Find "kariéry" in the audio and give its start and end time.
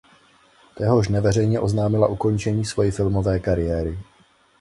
3.39-3.99